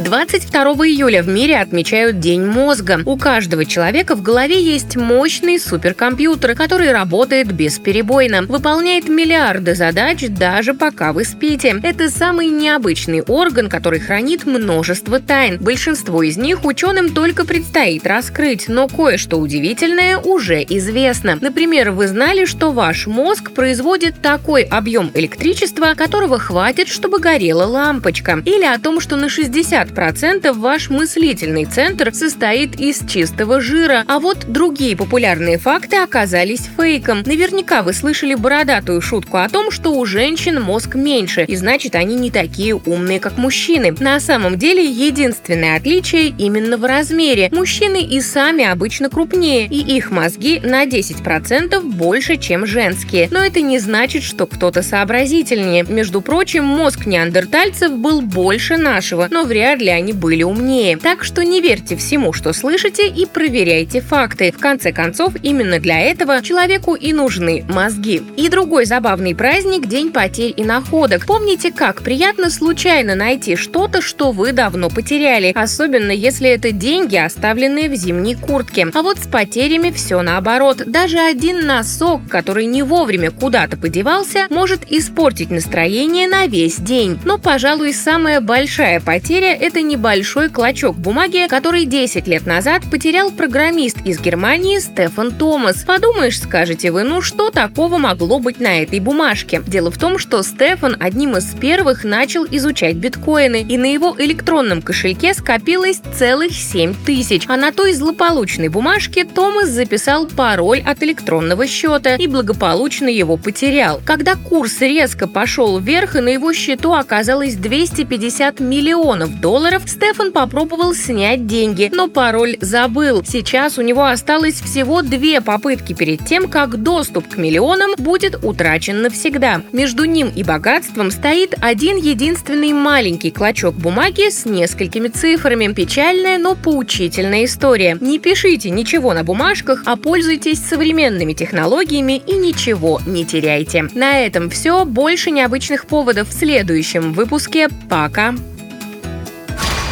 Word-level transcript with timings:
22 0.00 0.62
июля 0.86 1.22
в 1.22 1.28
мире 1.28 1.58
отмечают 1.58 2.20
День 2.20 2.44
мозга. 2.44 3.00
У 3.04 3.16
каждого 3.16 3.64
человека 3.64 4.14
в 4.14 4.22
голове 4.22 4.60
есть 4.62 4.96
мощный 4.96 5.58
суперкомпьютер, 5.58 6.54
который 6.54 6.90
работает 6.90 7.52
бесперебойно, 7.52 8.42
выполняет 8.42 9.08
миллиарды 9.08 9.74
задач 9.74 10.24
даже 10.28 10.74
пока 10.74 11.12
вы 11.12 11.24
спите. 11.24 11.78
Это 11.82 12.08
самый 12.08 12.48
необычный 12.48 13.20
орган, 13.22 13.68
который 13.68 14.00
хранит 14.00 14.46
множество 14.46 15.20
тайн. 15.20 15.58
Большинство 15.60 16.22
из 16.22 16.36
них 16.36 16.64
ученым 16.64 17.10
только 17.10 17.44
предстоит 17.44 18.06
раскрыть, 18.06 18.68
но 18.68 18.88
кое-что 18.88 19.36
удивительное 19.36 20.18
уже 20.18 20.62
известно. 20.62 21.38
Например, 21.40 21.90
вы 21.90 22.08
знали, 22.08 22.46
что 22.46 22.72
ваш 22.72 23.06
мозг 23.06 23.50
производит 23.50 24.22
такой 24.22 24.62
объем 24.62 25.10
электричества, 25.14 25.94
которого 25.94 26.38
хватит, 26.38 26.88
чтобы 26.88 27.18
горела 27.18 27.64
лампочка. 27.64 28.42
Или 28.44 28.64
о 28.64 28.78
том, 28.78 29.00
что 29.00 29.16
на 29.16 29.28
60 29.28 29.89
50% 29.90 30.52
ваш 30.52 30.90
мыслительный 30.90 31.64
центр 31.64 32.12
состоит 32.14 32.80
из 32.80 33.00
чистого 33.08 33.60
жира, 33.60 34.04
а 34.06 34.18
вот 34.18 34.46
другие 34.46 34.96
популярные 34.96 35.58
факты 35.58 35.96
оказались 35.96 36.68
фейком. 36.76 37.22
Наверняка 37.26 37.82
вы 37.82 37.92
слышали 37.92 38.34
бородатую 38.34 39.00
шутку 39.00 39.38
о 39.38 39.48
том, 39.48 39.70
что 39.70 39.92
у 39.92 40.04
женщин 40.06 40.60
мозг 40.60 40.94
меньше, 40.94 41.44
и 41.44 41.56
значит 41.56 41.94
они 41.94 42.16
не 42.16 42.30
такие 42.30 42.74
умные, 42.74 43.20
как 43.20 43.36
мужчины. 43.36 43.94
На 43.98 44.20
самом 44.20 44.56
деле 44.56 44.84
единственное 44.84 45.76
отличие 45.76 46.28
именно 46.28 46.76
в 46.76 46.84
размере. 46.84 47.48
Мужчины 47.52 48.02
и 48.02 48.20
сами 48.20 48.64
обычно 48.64 49.10
крупнее, 49.10 49.66
и 49.66 49.96
их 49.96 50.10
мозги 50.10 50.60
на 50.62 50.86
10% 50.86 51.80
больше, 51.82 52.36
чем 52.36 52.66
женские. 52.66 53.28
Но 53.30 53.40
это 53.44 53.60
не 53.60 53.78
значит, 53.78 54.22
что 54.22 54.46
кто-то 54.46 54.82
сообразительнее. 54.82 55.84
Между 55.88 56.20
прочим, 56.20 56.64
мозг 56.64 57.06
неандертальцев 57.06 57.92
был 57.92 58.20
больше 58.20 58.76
нашего, 58.76 59.28
но 59.30 59.44
вряд 59.44 59.79
ли 59.80 59.88
они 59.88 60.12
были 60.12 60.42
умнее. 60.42 60.96
Так 60.96 61.24
что 61.24 61.44
не 61.44 61.60
верьте 61.60 61.96
всему, 61.96 62.32
что 62.32 62.52
слышите, 62.52 63.08
и 63.08 63.26
проверяйте 63.26 64.00
факты. 64.00 64.52
В 64.52 64.58
конце 64.58 64.92
концов, 64.92 65.34
именно 65.42 65.78
для 65.78 66.00
этого 66.00 66.42
человеку 66.42 66.94
и 66.94 67.12
нужны 67.12 67.64
мозги. 67.68 68.22
И 68.36 68.48
другой 68.48 68.84
забавный 68.84 69.34
праздник– 69.34 69.86
День 69.90 70.12
потерь 70.12 70.54
и 70.56 70.62
находок. 70.62 71.26
Помните, 71.26 71.72
как 71.72 72.02
приятно 72.02 72.50
случайно 72.50 73.14
найти 73.14 73.56
что-то, 73.56 74.00
что 74.00 74.30
вы 74.30 74.52
давно 74.52 74.88
потеряли, 74.88 75.52
особенно 75.54 76.12
если 76.12 76.48
это 76.48 76.70
деньги, 76.70 77.16
оставленные 77.16 77.88
в 77.88 77.94
зимней 77.94 78.34
куртке. 78.34 78.86
А 78.94 79.02
вот 79.02 79.18
с 79.18 79.26
потерями 79.26 79.90
все 79.90 80.22
наоборот. 80.22 80.82
Даже 80.86 81.18
один 81.18 81.66
носок, 81.66 82.20
который 82.28 82.66
не 82.66 82.82
вовремя 82.82 83.30
куда-то 83.30 83.76
подевался, 83.76 84.46
может 84.50 84.90
испортить 84.90 85.50
настроение 85.50 86.28
на 86.28 86.46
весь 86.46 86.76
день. 86.76 87.18
Но, 87.24 87.38
пожалуй, 87.38 87.92
самая 87.92 88.40
большая 88.40 89.00
потеря– 89.00 89.54
это 89.60 89.82
небольшой 89.82 90.48
клочок 90.48 90.96
бумаги, 90.96 91.46
который 91.48 91.84
10 91.84 92.26
лет 92.26 92.46
назад 92.46 92.82
потерял 92.90 93.30
программист 93.30 93.98
из 94.06 94.18
Германии 94.18 94.78
Стефан 94.78 95.32
Томас. 95.32 95.84
Подумаешь, 95.84 96.40
скажете 96.40 96.90
вы, 96.90 97.04
ну 97.04 97.20
что 97.20 97.50
такого 97.50 97.98
могло 97.98 98.38
быть 98.38 98.58
на 98.58 98.82
этой 98.82 99.00
бумажке? 99.00 99.62
Дело 99.66 99.90
в 99.90 99.98
том, 99.98 100.18
что 100.18 100.42
Стефан 100.42 100.96
одним 100.98 101.36
из 101.36 101.44
первых 101.54 102.04
начал 102.04 102.46
изучать 102.50 102.96
биткоины, 102.96 103.60
и 103.62 103.76
на 103.76 103.92
его 103.92 104.16
электронном 104.18 104.80
кошельке 104.80 105.34
скопилось 105.34 106.00
целых 106.16 106.52
7 106.52 106.94
тысяч. 107.04 107.44
А 107.46 107.56
на 107.56 107.70
той 107.70 107.92
злополучной 107.92 108.68
бумажке 108.68 109.24
Томас 109.24 109.68
записал 109.68 110.26
пароль 110.26 110.80
от 110.80 111.02
электронного 111.02 111.66
счета 111.66 112.16
и 112.16 112.26
благополучно 112.26 113.08
его 113.08 113.36
потерял. 113.36 114.00
Когда 114.06 114.36
курс 114.36 114.80
резко 114.80 115.28
пошел 115.28 115.78
вверх, 115.78 116.16
и 116.16 116.20
на 116.20 116.30
его 116.30 116.52
счету 116.54 116.94
оказалось 116.94 117.56
250 117.56 118.60
миллионов 118.60 119.38
долларов, 119.38 119.49
долларов, 119.50 119.82
Стефан 119.84 120.30
попробовал 120.30 120.94
снять 120.94 121.48
деньги, 121.48 121.90
но 121.92 122.06
пароль 122.06 122.56
забыл. 122.60 123.24
Сейчас 123.26 123.78
у 123.78 123.82
него 123.82 124.04
осталось 124.04 124.60
всего 124.60 125.02
две 125.02 125.40
попытки 125.40 125.92
перед 125.92 126.24
тем, 126.24 126.48
как 126.48 126.80
доступ 126.80 127.26
к 127.26 127.36
миллионам 127.36 127.90
будет 127.98 128.44
утрачен 128.44 129.02
навсегда. 129.02 129.62
Между 129.72 130.04
ним 130.04 130.28
и 130.28 130.44
богатством 130.44 131.10
стоит 131.10 131.56
один 131.60 131.96
единственный 131.96 132.72
маленький 132.72 133.32
клочок 133.32 133.74
бумаги 133.74 134.30
с 134.30 134.44
несколькими 134.44 135.08
цифрами. 135.08 135.72
Печальная, 135.72 136.38
но 136.38 136.54
поучительная 136.54 137.44
история. 137.44 137.98
Не 138.00 138.20
пишите 138.20 138.70
ничего 138.70 139.14
на 139.14 139.24
бумажках, 139.24 139.82
а 139.84 139.96
пользуйтесь 139.96 140.60
современными 140.60 141.32
технологиями 141.32 142.22
и 142.24 142.34
ничего 142.34 143.00
не 143.04 143.24
теряйте. 143.24 143.88
На 143.94 144.20
этом 144.20 144.48
все. 144.48 144.84
Больше 144.84 145.32
необычных 145.32 145.86
поводов 145.86 146.28
в 146.28 146.38
следующем 146.38 147.12
выпуске. 147.12 147.68
Пока! 147.88 148.36